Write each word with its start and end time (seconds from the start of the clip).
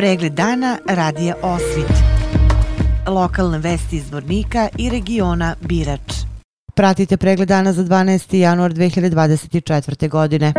Pregled 0.00 0.32
dana 0.32 0.78
radija 0.86 1.34
Osvit. 1.42 1.92
Lokalne 3.06 3.58
vesti 3.58 3.96
iz 3.96 4.12
Vornika 4.12 4.68
i 4.78 4.90
regiona 4.90 5.54
Birač. 5.60 6.12
Pratite 6.74 7.16
pregled 7.16 7.48
dana 7.48 7.72
za 7.72 7.84
12. 7.84 8.36
januar 8.36 8.72
2024. 8.72 10.08
godine. 10.08 10.52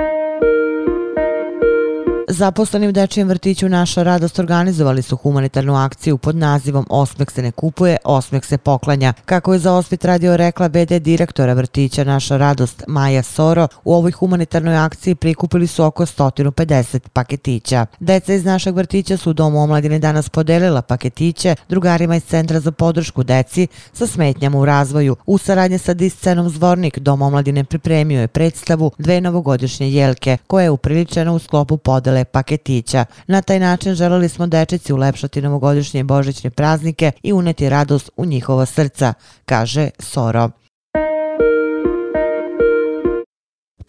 Zaposleni 2.33 2.87
u 2.87 2.91
Dečijem 2.91 3.27
vrtiću 3.27 3.69
Naša 3.69 4.03
radost 4.03 4.39
organizovali 4.39 5.01
su 5.01 5.17
humanitarnu 5.17 5.75
akciju 5.75 6.17
pod 6.17 6.35
nazivom 6.35 6.85
Osmek 6.89 7.31
se 7.31 7.41
ne 7.41 7.51
kupuje, 7.51 7.97
osmek 8.03 8.45
se 8.45 8.57
poklanja. 8.57 9.13
Kako 9.25 9.53
je 9.53 9.59
za 9.59 9.73
Osvit 9.73 10.05
radio 10.05 10.37
rekla 10.37 10.69
BD 10.69 10.99
direktora 10.99 11.53
vrtića 11.53 12.03
Naša 12.03 12.37
radost 12.37 12.83
Maja 12.87 13.23
Soro, 13.23 13.67
u 13.83 13.93
ovoj 13.93 14.11
humanitarnoj 14.11 14.77
akciji 14.77 15.15
prikupili 15.15 15.67
su 15.67 15.83
oko 15.83 16.05
150 16.05 16.99
paketića. 16.99 17.85
Deca 17.99 18.33
iz 18.33 18.45
našeg 18.45 18.75
vrtića 18.75 19.17
su 19.17 19.29
u 19.29 19.33
Domu 19.33 19.63
omladine 19.63 19.99
danas 19.99 20.29
podelila 20.29 20.81
paketiće 20.81 21.55
drugarima 21.69 22.15
iz 22.15 22.23
Centra 22.23 22.59
za 22.59 22.71
podršku 22.71 23.23
deci 23.23 23.67
sa 23.93 24.07
smetnjama 24.07 24.57
u 24.57 24.65
razvoju. 24.65 25.15
U 25.25 25.37
saradnje 25.37 25.77
sa 25.77 25.93
discenom 25.93 26.49
Zvornik, 26.49 26.99
Dom 26.99 27.21
omladine 27.21 27.63
pripremio 27.63 28.21
je 28.21 28.27
predstavu 28.27 28.91
dve 28.97 29.21
novogodišnje 29.21 29.91
jelke 29.91 30.37
koja 30.47 30.63
je 30.63 30.69
upriličena 30.69 31.33
u 31.33 31.39
sklopu 31.39 31.77
podele 31.77 32.20
paketića. 32.25 33.05
Na 33.27 33.41
taj 33.41 33.59
način 33.59 33.95
želeli 33.95 34.29
smo 34.29 34.47
dečici 34.47 34.93
ulepšati 34.93 35.41
novogodišnje 35.41 36.03
božićne 36.03 36.49
praznike 36.49 37.11
i 37.23 37.33
uneti 37.33 37.69
radost 37.69 38.09
u 38.17 38.25
njihova 38.25 38.65
srca, 38.65 39.13
kaže 39.45 39.89
Soro. 39.99 40.49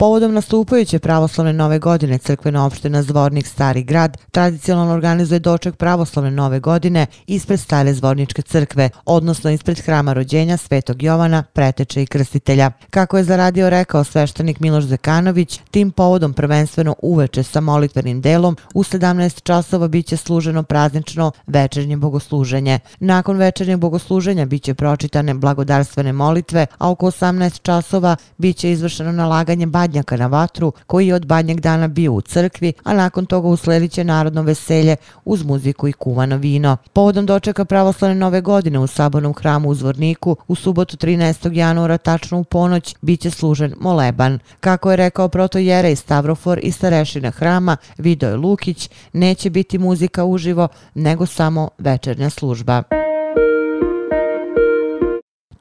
Povodom 0.02 0.34
nastupajuće 0.34 0.98
pravoslavne 0.98 1.52
nove 1.52 1.78
godine 1.78 2.18
crkvena 2.18 2.66
opština 2.66 3.02
Zvornik 3.02 3.46
Stari 3.46 3.82
grad 3.82 4.16
tradicionalno 4.30 4.92
organizuje 4.92 5.38
doček 5.38 5.76
pravoslavne 5.76 6.30
nove 6.30 6.60
godine 6.60 7.06
ispred 7.26 7.60
stare 7.60 7.94
Zvorničke 7.94 8.42
crkve, 8.42 8.90
odnosno 9.06 9.50
ispred 9.50 9.80
hrama 9.80 10.12
rođenja 10.12 10.56
Svetog 10.56 11.02
Jovana, 11.02 11.42
preteče 11.42 12.02
i 12.02 12.06
krstitelja. 12.06 12.70
Kako 12.90 13.18
je 13.18 13.24
zaradio 13.24 13.70
rekao 13.70 14.04
sveštenik 14.04 14.60
Miloš 14.60 14.84
Zekanović, 14.84 15.60
tim 15.70 15.90
povodom 15.90 16.32
prvenstveno 16.32 16.94
uveče 17.02 17.42
sa 17.42 17.60
molitvenim 17.60 18.20
delom 18.20 18.56
u 18.74 18.82
17 18.82 19.42
časova 19.42 19.88
biće 19.88 20.16
služeno 20.16 20.62
praznično 20.62 21.32
večernje 21.46 21.96
bogosluženje. 21.96 22.78
Nakon 23.00 23.36
večernjeg 23.36 23.78
bogosluženja 23.78 24.46
biće 24.46 24.74
pročitane 24.74 25.34
blagodarstvene 25.34 26.12
molitve, 26.12 26.66
a 26.78 26.90
oko 26.90 27.06
18 27.06 27.62
časova 27.62 28.16
biće 28.38 28.70
izvršeno 28.70 29.12
nalaganje 29.12 29.66
badnje 29.66 29.91
badnjaka 29.92 30.16
na 30.16 30.26
vatru 30.26 30.72
koji 30.86 31.06
je 31.06 31.14
od 31.14 31.26
badnjeg 31.26 31.60
dana 31.60 31.88
bio 31.88 32.12
u 32.12 32.20
crkvi, 32.20 32.72
a 32.84 32.94
nakon 32.94 33.26
toga 33.26 33.48
usledit 33.48 33.92
će 33.92 34.04
narodno 34.04 34.42
veselje 34.42 34.96
uz 35.24 35.44
muziku 35.44 35.88
i 35.88 35.92
kuvano 35.92 36.36
vino. 36.36 36.76
Povodom 36.92 37.26
dočeka 37.26 37.64
pravoslavne 37.64 38.14
nove 38.14 38.40
godine 38.40 38.78
u 38.78 38.86
sabornom 38.86 39.34
hramu 39.34 39.68
u 39.68 39.74
Zvorniku 39.74 40.36
u 40.48 40.54
subotu 40.54 40.96
13. 40.96 41.52
januara 41.52 41.98
tačno 41.98 42.38
u 42.38 42.44
ponoć 42.44 42.96
biće 43.00 43.30
služen 43.30 43.74
moleban. 43.80 44.38
Kako 44.60 44.90
je 44.90 44.96
rekao 44.96 45.28
proto 45.28 45.58
Jerej 45.58 45.96
Stavrofor 45.96 46.58
i 46.62 46.72
starešina 46.72 47.30
hrama 47.30 47.76
Vidoje 47.98 48.36
Lukić, 48.36 48.90
neće 49.12 49.50
biti 49.50 49.78
muzika 49.78 50.24
uživo, 50.24 50.68
nego 50.94 51.26
samo 51.26 51.68
večernja 51.78 52.30
služba. 52.30 53.01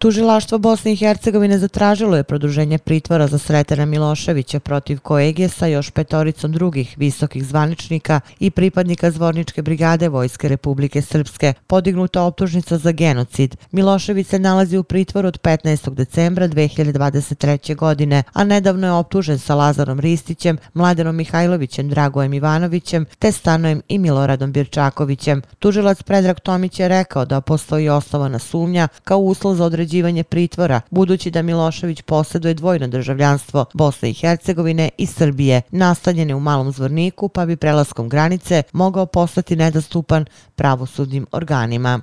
Tužilaštvo 0.02 0.57
Bosne 0.57 0.94
i 0.94 0.95
Hercegovine 0.95 1.57
zatražilo 1.57 2.17
je 2.17 2.23
produženje 2.23 2.77
pritvora 2.77 3.27
za 3.27 3.38
Sretena 3.38 3.85
Miloševića 3.85 4.59
protiv 4.59 4.99
kojeg 4.99 5.39
je 5.39 5.49
sa 5.49 5.67
još 5.67 5.89
petoricom 5.89 6.52
drugih 6.52 6.95
visokih 6.97 7.45
zvaničnika 7.45 8.19
i 8.39 8.52
pripadnika 8.52 9.11
Zvorničke 9.11 9.61
brigade 9.61 10.09
Vojske 10.09 10.47
Republike 10.47 11.02
Srpske 11.02 11.53
podignuta 11.67 12.23
optužnica 12.23 12.77
za 12.77 12.91
genocid. 12.91 13.55
Milošević 13.72 14.27
se 14.27 14.39
nalazi 14.39 14.77
u 14.77 14.83
pritvoru 14.83 15.27
od 15.27 15.41
15. 15.41 15.94
decembra 15.94 16.47
2023. 16.47 17.75
godine, 17.75 18.23
a 18.34 18.44
nedavno 18.44 18.88
je 18.88 18.94
optužen 18.94 19.40
sa 19.40 19.56
Lazarom 19.56 20.00
Ristićem, 20.00 20.57
Mladenom 20.73 21.16
Mihajlovićem, 21.16 21.90
Dragojem 21.90 22.34
Ivanovićem, 22.34 23.06
te 23.19 23.31
Stanojem 23.31 23.81
i 23.88 23.97
Miloradom 23.97 24.51
Birčakovićem. 24.51 25.41
Tužilac 25.59 26.03
Predrag 26.03 26.40
Tomić 26.40 26.79
je 26.79 26.88
rekao 26.88 27.25
da 27.25 27.41
postoji 27.41 27.90
osnovana 27.90 28.40
sumnja 28.40 28.88
kao 29.03 29.19
uslov 29.19 29.56
za 29.56 29.66
određenje 29.66 29.91
određivanje 29.91 30.24
pritvora, 30.24 30.81
budući 30.90 31.31
da 31.31 31.41
Milošević 31.41 32.02
posjeduje 32.02 32.53
dvojno 32.53 32.88
državljanstvo 32.88 33.66
Bosne 33.74 34.09
i 34.09 34.13
Hercegovine 34.13 34.90
i 34.97 35.06
Srbije, 35.06 35.62
nastanjene 35.72 36.35
u 36.35 36.40
malom 36.40 36.72
zvorniku, 36.72 37.29
pa 37.29 37.46
bi 37.46 37.56
prelaskom 37.56 38.09
granice 38.09 38.63
mogao 38.74 39.06
postati 39.06 39.56
nedostupan 39.56 40.25
pravosudnim 40.56 41.28
organima. 41.31 42.02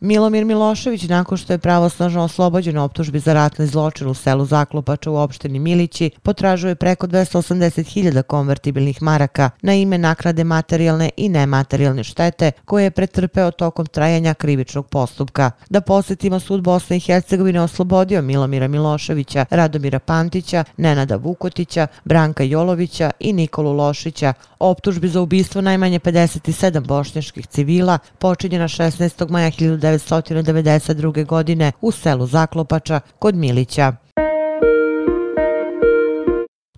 Milomir 0.00 0.44
Milošević, 0.44 1.08
nakon 1.08 1.38
što 1.38 1.52
je 1.52 1.58
pravosnažno 1.58 2.22
oslobođen 2.22 2.78
optužbi 2.78 3.18
za 3.18 3.32
ratni 3.32 3.66
zločin 3.66 4.08
u 4.08 4.14
selu 4.14 4.44
Zaklopača 4.44 5.10
u 5.10 5.16
opštini 5.16 5.58
Milići, 5.58 6.10
potražuje 6.22 6.74
preko 6.74 7.06
280.000 7.06 8.22
konvertibilnih 8.22 9.02
maraka 9.02 9.50
na 9.62 9.74
ime 9.74 9.98
naknade 9.98 10.44
materijalne 10.44 11.10
i 11.16 11.28
nematerijalne 11.28 12.04
štete 12.04 12.52
koje 12.64 12.84
je 12.84 12.90
pretrpeo 12.90 13.50
tokom 13.50 13.86
trajanja 13.86 14.34
krivičnog 14.34 14.88
postupka. 14.88 15.50
Da 15.70 15.80
posjetimo 15.80 16.40
sud 16.40 16.62
Bosne 16.62 16.96
i 16.96 17.00
Hercegovine 17.00 17.60
oslobodio 17.60 18.22
Milomira 18.22 18.68
Miloševića, 18.68 19.44
Radomira 19.50 19.98
Pantića, 19.98 20.64
Nenada 20.76 21.16
Vukotića, 21.16 21.86
Branka 22.04 22.42
Jolovića 22.42 23.10
i 23.20 23.32
Nikolu 23.32 23.72
Lošića, 23.72 24.32
optužbi 24.58 25.08
za 25.08 25.20
ubistvo 25.20 25.60
najmanje 25.60 25.98
57 25.98 26.86
bošnjaških 26.86 27.46
civila 27.46 27.98
počinjena 28.18 28.68
16. 28.68 29.30
maja 29.30 29.50
1900 29.50 29.89
1992. 29.92 31.26
godine 31.26 31.72
u 31.80 31.92
selu 31.92 32.26
Zaklopača 32.26 33.00
kod 33.18 33.34
Milića. 33.34 33.92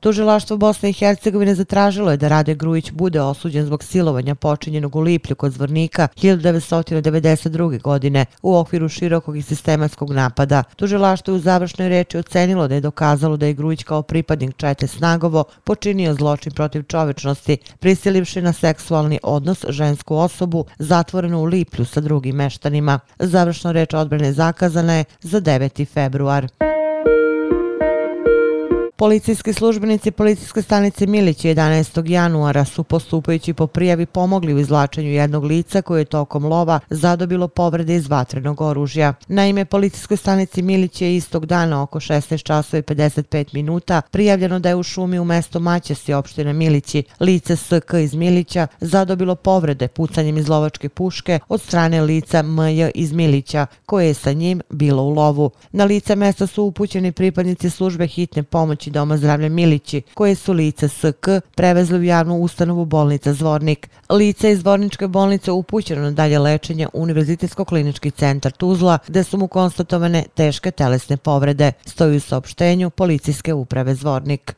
Tužilaštvo 0.02 0.56
Bosne 0.56 0.90
i 0.90 0.92
Hercegovine 0.92 1.54
zatražilo 1.54 2.10
je 2.10 2.16
da 2.16 2.28
Rade 2.28 2.54
Grujić 2.54 2.90
bude 2.90 3.20
osuđen 3.20 3.66
zbog 3.66 3.84
silovanja 3.84 4.34
počinjenog 4.34 4.96
u 4.96 5.00
Liplju 5.00 5.36
kod 5.36 5.52
Zvornika 5.52 6.08
1992. 6.16 7.82
godine 7.82 8.24
u 8.42 8.56
okviru 8.56 8.88
širokog 8.88 9.36
i 9.36 9.42
sistematskog 9.42 10.12
napada. 10.12 10.62
Tužilaštvo 10.76 11.34
je 11.34 11.36
u 11.36 11.40
završnoj 11.40 11.88
reči 11.88 12.18
ocenilo 12.18 12.68
da 12.68 12.74
je 12.74 12.80
dokazalo 12.80 13.36
da 13.36 13.46
je 13.46 13.54
Grujić 13.54 13.82
kao 13.82 14.02
pripadnik 14.02 14.56
čete 14.56 14.86
Snagovo 14.86 15.44
počinio 15.64 16.14
zločin 16.14 16.52
protiv 16.52 16.82
čovečnosti, 16.82 17.56
prisilivši 17.80 18.42
na 18.42 18.52
seksualni 18.52 19.20
odnos 19.22 19.64
žensku 19.68 20.16
osobu 20.16 20.64
zatvorenu 20.78 21.38
u 21.38 21.44
Liplju 21.44 21.84
sa 21.84 22.00
drugim 22.00 22.36
meštanima. 22.36 22.98
Završna 23.18 23.72
reč 23.72 23.94
odbrane 23.94 24.32
zakazana 24.32 24.94
je 24.94 25.04
za 25.20 25.40
9. 25.40 25.86
februar. 25.86 26.71
Policijski 29.02 29.52
službenici 29.52 30.10
policijske 30.10 30.62
stanice 30.62 31.06
Milić 31.06 31.44
11. 31.44 32.10
januara 32.10 32.64
su 32.64 32.84
postupajući 32.84 33.52
po 33.54 33.66
prijavi 33.66 34.06
pomogli 34.06 34.54
u 34.54 34.58
izlačenju 34.58 35.10
jednog 35.10 35.44
lica 35.44 35.82
koje 35.82 36.00
je 36.00 36.04
tokom 36.04 36.44
lova 36.44 36.80
zadobilo 36.90 37.48
povrede 37.48 37.94
iz 37.94 38.08
vatrenog 38.08 38.60
oružja. 38.60 39.14
Naime, 39.28 39.64
policijskoj 39.64 40.16
stanici 40.16 40.62
Milić 40.62 41.00
je 41.00 41.16
istog 41.16 41.46
dana 41.46 41.82
oko 41.82 42.00
16 42.00 42.42
časova 42.42 42.78
i 42.78 42.82
55 42.82 43.54
minuta 43.54 44.02
prijavljeno 44.10 44.58
da 44.58 44.68
je 44.68 44.76
u 44.76 44.82
šumi 44.82 45.18
u 45.18 45.24
mesto 45.24 45.60
Maćesi 45.60 46.12
opštine 46.12 46.52
Milići 46.52 47.02
lice 47.20 47.56
SK 47.56 47.94
iz 48.02 48.14
Milića 48.14 48.66
zadobilo 48.80 49.34
povrede 49.34 49.88
pucanjem 49.88 50.38
iz 50.38 50.48
lovačke 50.48 50.88
puške 50.88 51.38
od 51.48 51.60
strane 51.60 52.00
lica 52.00 52.42
MJ 52.42 52.90
iz 52.94 53.12
Milića 53.12 53.66
koje 53.86 54.06
je 54.06 54.14
sa 54.14 54.32
njim 54.32 54.60
bilo 54.70 55.02
u 55.02 55.10
lovu. 55.10 55.50
Na 55.72 55.84
lice 55.84 56.16
mesta 56.16 56.46
su 56.46 56.62
upućeni 56.64 57.12
pripadnici 57.12 57.70
službe 57.70 58.06
hitne 58.06 58.42
pomoći 58.42 58.91
Doma 58.92 59.16
zdravlja 59.16 59.48
Milići, 59.48 60.02
koje 60.14 60.34
su 60.34 60.52
lice 60.52 60.88
SK 60.88 61.28
prevezli 61.54 61.98
u 61.98 62.02
javnu 62.02 62.36
ustanovu 62.36 62.84
bolnica 62.84 63.32
Zvornik. 63.32 63.88
Lice 64.10 64.52
iz 64.52 64.60
Zvorničke 64.60 65.08
bolnice 65.08 65.50
upućeno 65.52 66.02
na 66.02 66.10
dalje 66.10 66.38
lečenje 66.38 66.86
u 66.92 67.02
Univerzitetsko-klinički 67.02 68.10
centar 68.10 68.52
Tuzla, 68.52 68.98
gde 69.08 69.24
su 69.24 69.38
mu 69.38 69.48
konstatovane 69.48 70.24
teške 70.34 70.70
telesne 70.70 71.16
povrede, 71.16 71.72
stoju 71.86 72.16
u 72.16 72.20
saopštenju 72.20 72.90
policijske 72.90 73.54
uprave 73.54 73.94
Zvornik. 73.94 74.54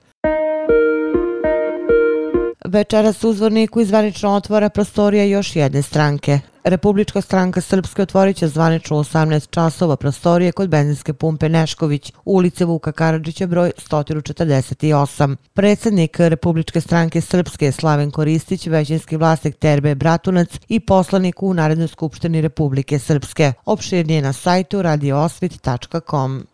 Večeras 2.68 3.16
se 3.16 3.26
u 3.26 3.32
Zvorniku 3.32 3.80
izvanično 3.80 4.30
otvora 4.30 4.68
prostorija 4.68 5.24
još 5.24 5.56
jedne 5.56 5.82
stranke. 5.82 6.40
Republička 6.64 7.20
stranka 7.20 7.60
Srpske 7.60 8.02
otvorit 8.02 8.36
će 8.36 8.48
zvanično 8.48 8.96
18 8.96 9.50
časova 9.50 9.96
prostorije 9.96 10.52
kod 10.52 10.68
benzinske 10.68 11.12
pumpe 11.12 11.48
Nešković, 11.48 12.12
ulice 12.24 12.64
Vuka 12.64 12.92
Karadžića 12.92 13.46
broj 13.46 13.72
148. 13.76 15.36
Predsjednik 15.54 16.18
Republičke 16.18 16.80
stranke 16.80 17.20
Srpske 17.20 17.72
Slaven 17.72 18.10
Koristić, 18.10 18.66
većinski 18.66 19.16
vlasnik 19.16 19.56
Terbe 19.56 19.94
Bratunac 19.94 20.48
i 20.68 20.80
poslanik 20.80 21.42
u 21.42 21.54
Narodnoj 21.54 21.88
skupštini 21.88 22.40
Republike 22.40 22.98
Srpske. 22.98 23.52
Opširnije 23.64 24.22
na 24.22 24.32
sajtu 24.32 24.82
radioosvit.com. 24.82 26.46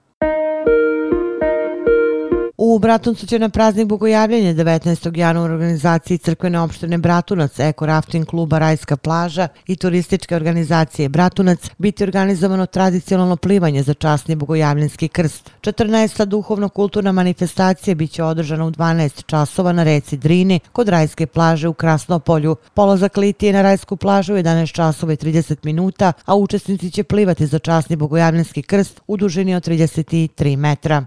U 2.63 2.79
Bratuncu 2.79 3.27
će 3.27 3.39
na 3.39 3.49
praznik 3.49 3.87
Bogojavljenja 3.87 4.55
19. 4.55 5.19
januara 5.19 5.55
organizaciji 5.55 6.19
crkvene 6.19 6.61
opštine 6.61 6.99
Bratunac, 6.99 7.59
Eko 7.59 7.87
Rafting 7.87 8.27
kluba 8.27 8.59
Rajska 8.59 8.97
plaža 8.97 9.49
i 9.67 9.77
turističke 9.77 10.37
organizacije 10.37 11.09
Bratunac 11.09 11.71
biti 11.79 12.05
organizovano 12.05 12.67
tradicionalno 12.67 13.37
plivanje 13.37 13.83
za 13.83 13.95
časni 13.95 14.35
Bogojavljenski 14.35 15.09
krst. 15.09 15.51
14. 15.61 16.25
duhovno-kulturna 16.25 17.13
manifestacija 17.13 17.95
biće 17.95 18.25
održana 18.25 18.67
u 18.67 18.71
12 18.71 19.27
časova 19.27 19.73
na 19.73 19.85
reci 19.85 20.17
Drini 20.17 20.61
kod 20.73 20.89
Rajske 20.89 21.27
plaže 21.27 21.69
u 21.69 21.75
Krasnopolju. 21.75 22.57
Polazak 22.75 23.17
litije 23.17 23.53
na 23.53 23.63
Rajsku 23.63 23.97
plažu 23.97 24.35
u 24.35 24.37
11 24.37 24.73
časova 24.73 25.13
i 25.13 25.17
30 25.17 25.57
minuta, 25.63 26.13
a 26.25 26.35
učesnici 26.35 26.91
će 26.91 27.05
plivati 27.05 27.47
za 27.47 27.59
časni 27.59 27.97
Bogojavljenski 27.97 28.63
krst 28.63 29.01
u 29.07 29.17
dužini 29.17 29.55
od 29.55 29.69
33 29.69 30.57
metra. 30.57 31.07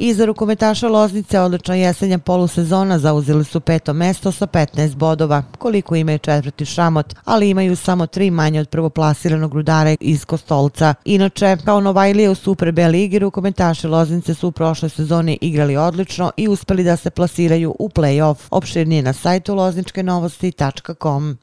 Iza 0.00 0.24
rukometaša 0.24 0.88
Loznice 0.88 1.40
odlična 1.40 1.74
jesenja 1.74 2.18
polusezona 2.18 2.98
zauzeli 2.98 3.44
su 3.44 3.60
peto 3.60 3.92
mesto 3.92 4.32
sa 4.32 4.46
15 4.46 4.94
bodova, 4.94 5.42
koliko 5.58 5.96
imaju 5.96 6.18
četvrti 6.18 6.64
šamot, 6.64 7.14
ali 7.24 7.50
imaju 7.50 7.76
samo 7.76 8.06
tri 8.06 8.30
manje 8.30 8.60
od 8.60 8.68
prvoplasiranog 8.68 9.54
rudara 9.54 9.96
iz 10.00 10.24
Kostolca. 10.24 10.94
Inače, 11.04 11.56
kao 11.64 11.80
Novajlije 11.80 12.30
u 12.30 12.34
Super 12.34 12.72
B 12.72 12.88
ligi, 12.88 13.18
rukometaši 13.18 13.86
Loznice 13.86 14.34
su 14.34 14.48
u 14.48 14.52
prošloj 14.52 14.88
sezoni 14.88 15.38
igrali 15.40 15.76
odlično 15.76 16.30
i 16.36 16.48
uspeli 16.48 16.84
da 16.84 16.96
se 16.96 17.10
plasiraju 17.10 17.74
u 17.78 17.88
play-off. 17.88 18.36
Opširnije 18.50 19.02
na 19.02 19.12
sajtu 19.12 19.54
lozničkenovosti.com. 19.54 21.38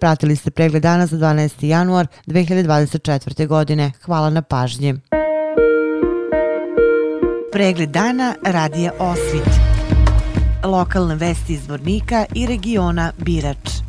Pratili 0.00 0.36
ste 0.36 0.50
pregled 0.50 0.82
dana 0.82 1.06
za 1.06 1.16
12. 1.16 1.66
januar 1.66 2.06
2024. 2.26 3.46
godine. 3.46 3.92
Hvala 4.04 4.30
na 4.30 4.42
pažnji. 4.42 4.94
Pregled 7.52 7.88
dana 7.88 8.34
radija 8.42 8.92
Osvit. 8.98 9.48
Lokalne 10.64 11.14
vesti 11.14 11.52
iz 11.52 11.68
Vornika 11.68 12.24
i 12.34 12.46
regiona 12.46 13.12
Birač. 13.18 13.87